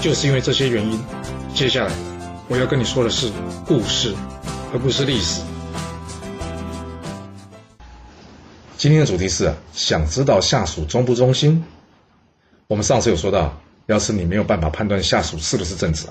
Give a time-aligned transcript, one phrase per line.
[0.00, 0.98] 就是因为这些原因，
[1.52, 1.92] 接下来
[2.46, 3.32] 我要跟你说的是
[3.66, 4.14] 故事，
[4.72, 5.42] 而不是历史。
[8.76, 11.64] 今天的主题是想知道下属忠不忠心。
[12.68, 16.06] 我们上次有说到，要是你没有办法判断下属是不是正直，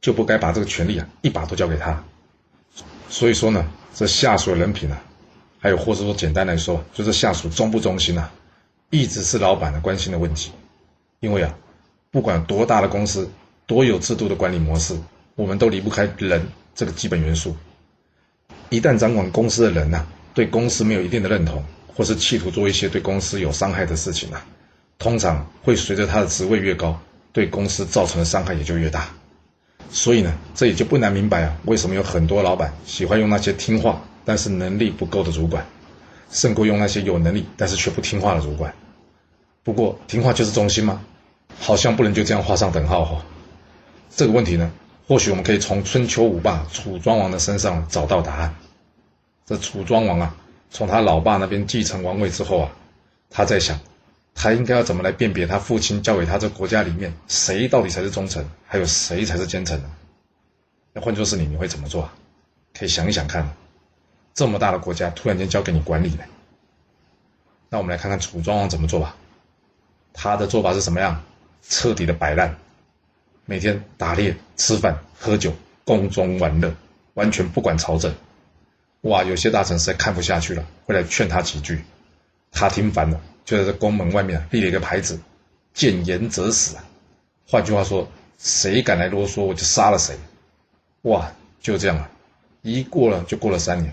[0.00, 2.02] 就不该把这个权利啊一把都交给他。
[3.10, 3.62] 所以说呢，
[3.94, 4.98] 这下属的人品啊，
[5.58, 8.32] 还有或者说简单来说，就是下属忠不忠心啊，
[8.88, 10.50] 一直是老板的关心的问题。
[11.20, 11.54] 因为啊。
[12.10, 13.30] 不管多大的公司，
[13.66, 14.96] 多有制度的管理模式，
[15.34, 17.54] 我们都离不开人这个基本元素。
[18.70, 21.62] 一旦掌管公司的人呐，对公司没有一定的认同，
[21.94, 24.44] 或是企图做一些对公司有伤害的事情啊，
[24.98, 26.98] 通常会随着他的职位越高，
[27.32, 29.08] 对公司造成的伤害也就越大。
[29.90, 35.66] 所以呢，这也就不难明白啊，为什么有很多老板喜欢用那些听话但是能力不够的主管，
[36.30, 38.74] 胜过用那些有能力但是却不听话的主管。
[39.62, 41.02] 不过，听话就是忠心吗？
[41.58, 43.22] 好像不能就这样画上等号哈。
[44.10, 44.70] 这个问题呢，
[45.06, 48.54] 或许我们可以从春秋五霸楚庄王的身上找到答案。
[49.44, 50.34] 这楚庄王啊，
[50.70, 52.70] 从他老爸那边继承王位之后啊，
[53.30, 53.78] 他在想，
[54.34, 59.90] 他应该要怎么来辨别他父亲交给他这国家里面谁到底才是忠臣，还有谁才是奸臣呢？
[60.92, 62.08] 那换作是你，你会怎么做？
[62.78, 63.48] 可以想一想看。
[64.34, 66.24] 这么大的国家突然间交给你管理了，
[67.68, 69.16] 那我们来看看楚庄王怎么做吧。
[70.12, 71.20] 他的做法是什么样？
[71.62, 72.56] 彻底的摆烂，
[73.44, 75.52] 每天打猎、吃饭、喝酒、
[75.84, 76.74] 宫中玩乐，
[77.14, 78.14] 完全不管朝政。
[79.02, 81.84] 哇，有些大臣实在看不下去了，会来劝他几句。
[82.50, 85.20] 他听烦了，就在这宫门外面立了一个牌子
[85.72, 86.76] ：“见言者死。”，
[87.46, 90.16] 换句话说，谁敢来啰嗦，我就杀了谁。
[91.02, 92.10] 哇，就这样啊，
[92.62, 93.92] 一过了就过了三年。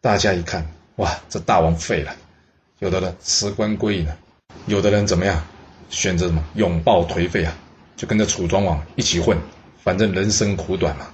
[0.00, 0.64] 大家一看，
[0.96, 2.14] 哇，这大王废了，
[2.78, 4.16] 有的人辞官归隐了，
[4.66, 5.44] 有的人怎么样？
[5.88, 7.54] 选择什么拥抱颓废啊，
[7.96, 9.38] 就跟着楚庄王一起混，
[9.82, 11.08] 反正人生苦短嘛。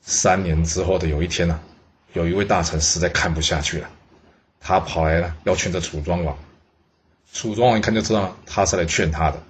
[0.00, 1.60] 三年之后的有一天呢，
[2.14, 3.90] 有一位大臣实在看不下去了，
[4.60, 6.36] 他跑来了要劝这楚庄王。
[7.32, 9.42] 楚庄王一看就知道他是来劝他的，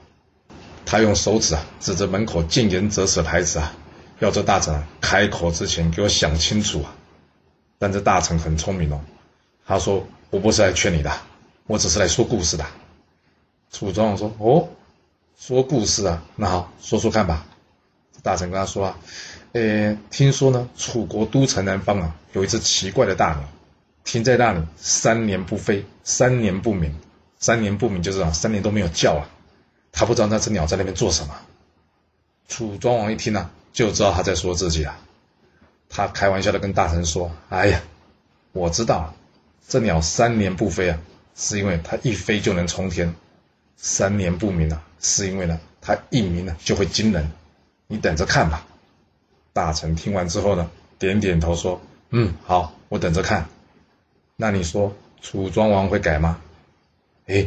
[0.84, 3.72] 他用手指啊指着门口“见言则死”的牌子啊，
[4.18, 6.94] 要这大臣开口之前给我想清楚啊。
[7.78, 9.00] 但这大臣很聪明哦，
[9.64, 11.12] 他说：“我不是来劝你的，
[11.68, 12.66] 我只是来说故事的。”
[13.70, 14.68] 楚庄王说：“哦，
[15.38, 17.46] 说故事啊，那好，说说看吧。”
[18.22, 18.98] 大臣跟他说：“啊，
[19.52, 23.44] 呃，听说呢，楚国都城南方啊，有一只奇怪的大鸟，
[24.04, 26.94] 停在那里三年不飞，三年不鸣。
[27.38, 29.28] 三年不鸣就是啊，三年都没有叫啊。
[29.92, 31.34] 他不知道那只鸟在那边做什么。”
[32.48, 34.98] 楚庄王一听呢，就知道他在说自己啊。
[35.88, 37.80] 他开玩笑的跟大臣说：“哎呀，
[38.52, 39.14] 我知道，
[39.68, 40.98] 这鸟三年不飞啊，
[41.36, 43.14] 是因为它一飞就能冲天。”
[43.80, 47.30] 三年不鸣啊，是因为呢，他一鸣呢就会惊人，
[47.86, 48.66] 你等着看吧。
[49.52, 50.68] 大臣听完之后呢，
[50.98, 51.80] 点点头说
[52.10, 53.48] ：“嗯，好，我等着看。”
[54.34, 56.40] 那你说楚庄王会改吗？
[57.26, 57.46] 哎，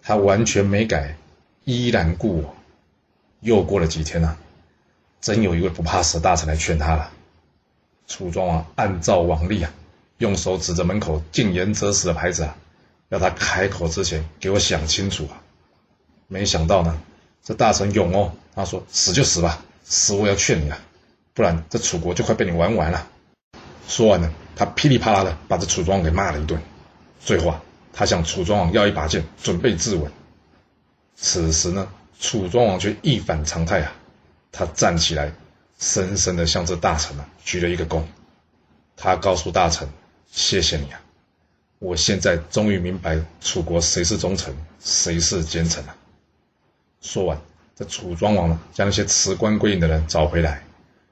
[0.00, 1.16] 他完全没改，
[1.64, 2.54] 依然故我。
[3.40, 4.36] 又过了几天呢，
[5.20, 7.10] 真有一位不怕死的大臣来劝他了。
[8.06, 9.72] 楚庄王按照往例啊，
[10.18, 12.56] 用手指着门口“禁言则死”的牌子啊。
[13.12, 15.36] 要他开口之前给我想清楚啊！
[16.28, 16.98] 没想到呢，
[17.44, 20.78] 这大臣勇哦，他说死就死吧，死我要劝你啊，
[21.34, 23.06] 不然这楚国就快被你玩完了。
[23.86, 26.58] 说完呢，他噼里啪啦的把这楚庄王给骂了一顿。
[27.20, 27.62] 最后啊，
[27.92, 30.08] 他向楚庄王要一把剑，准备自刎。
[31.14, 31.86] 此时呢，
[32.18, 33.92] 楚庄王却一反常态啊，
[34.50, 35.30] 他站起来，
[35.78, 38.02] 深深的向这大臣啊鞠了一个躬。
[38.96, 39.86] 他告诉大臣
[40.32, 40.98] ：“谢谢你啊。”
[41.82, 45.96] 我现在终于明白楚国谁是忠臣，谁是奸臣了。
[47.00, 47.36] 说完，
[47.74, 50.62] 这楚庄王呢，将那些辞官归隐的人找回来，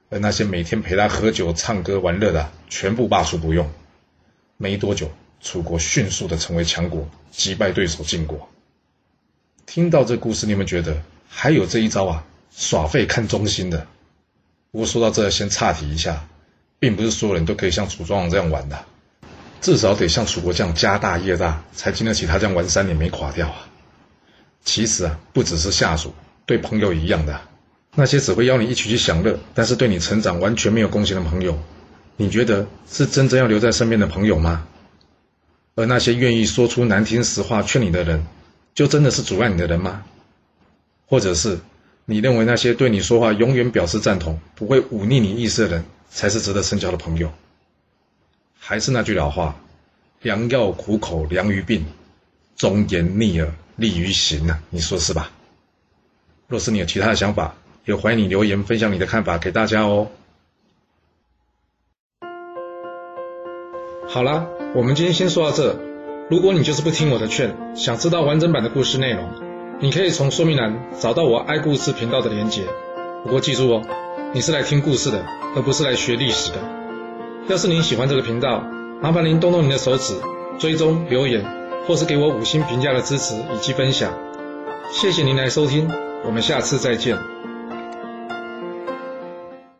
[0.09, 3.69] 而那些每天陪他喝酒、唱歌、玩乐的，全部罢黜不用。
[4.55, 8.47] 没多久，楚国迅速的成为强国，击败对手晋国。
[9.65, 12.23] 听到这故事，你们觉得还有这一招啊？
[12.55, 13.85] 耍废看忠心的。
[14.71, 16.25] 不过说到这，先岔题一下，
[16.79, 18.85] 并不是所有人都可以像楚庄王这样玩的。
[19.61, 23.67] 至少得像楚国这样家大业大，才经得起他这样玩三年没垮掉啊！
[24.65, 26.13] 其实啊，不只是下属，
[26.45, 27.39] 对朋友一样的。
[27.93, 31.59] 那些只会邀你一起去享乐，但是对你成长完全没有贡献的朋友，
[32.17, 34.65] 你觉得是真正要留在身边的朋友吗？
[35.75, 38.25] 而那些愿意说出难听实话劝你的人，
[38.73, 40.03] 就真的是阻碍你的人吗？
[41.05, 41.59] 或者是
[42.05, 47.31] 你认为那些对你说话永远表示赞同、不会忤逆你意思的人，才是值得深交的朋友？
[48.63, 49.55] 还是那句老话，
[50.21, 51.83] 良药苦口良于病，
[52.55, 54.59] 忠言逆耳利于行啊？
[54.69, 55.31] 你说是吧？
[56.47, 57.55] 若是你有其他的想法，
[57.85, 60.09] 也欢迎你留言分享你的看法给大家哦。
[64.07, 65.75] 好啦，我们今天先说到这。
[66.29, 69.27] 如果你就是不听我的劝，想知道完整版的故事内容，
[69.81, 72.67] 你可以从说明栏找到我爱故事频道的连结。
[73.23, 73.81] 不过记住哦，
[74.35, 75.25] 你是来听故事的，
[75.55, 76.80] 而不是来学历史的。
[77.47, 78.63] 要是您喜欢这个频道，
[79.01, 80.13] 麻烦您动动您的手指，
[80.59, 81.43] 追踪、留言，
[81.87, 84.13] 或是给我五星评价的支持以及分享。
[84.91, 85.89] 谢谢您来收听，
[86.23, 87.17] 我们下次再见。